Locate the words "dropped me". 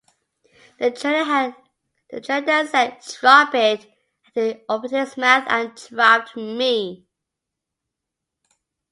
5.75-7.05